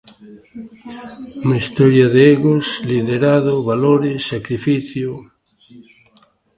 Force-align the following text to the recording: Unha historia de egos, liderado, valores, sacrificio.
Unha 1.43 1.61
historia 1.63 2.07
de 2.15 2.21
egos, 2.35 2.65
liderado, 2.91 3.53
valores, 3.71 4.19
sacrificio. 4.33 5.09